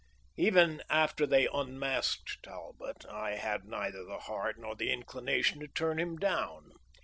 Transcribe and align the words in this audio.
Even 0.35 0.81
after 0.89 1.27
they 1.27 1.47
unmasked 1.53 2.41
Talbot 2.41 3.05
I 3.05 3.35
had 3.35 3.65
neither 3.65 4.03
the 4.03 4.17
heart 4.17 4.57
nor 4.57 4.75
the 4.75 4.91
inclination 4.91 5.59
to 5.59 5.67
turn 5.67 5.99
him 5.99 6.17
down. 6.17 6.71